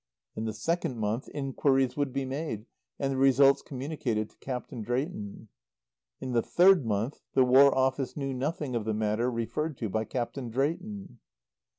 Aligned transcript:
In 0.35 0.45
the 0.45 0.53
second 0.53 0.97
month 0.97 1.29
inquiries 1.29 1.95
would 1.95 2.11
be 2.11 2.25
made 2.25 2.65
and 2.97 3.13
the 3.13 3.17
results 3.17 3.61
communicated 3.61 4.31
to 4.31 4.37
Captain 4.37 4.81
Drayton. 4.81 5.47
In 6.19 6.31
the 6.31 6.41
third 6.41 6.87
month 6.87 7.21
the 7.35 7.45
War 7.45 7.77
Office 7.77 8.17
knew 8.17 8.33
nothing 8.33 8.73
of 8.75 8.83
the 8.83 8.95
matter 8.95 9.29
referred 9.29 9.77
to 9.77 9.89
by 9.89 10.05
Captain 10.05 10.49
Drayton. 10.49 11.19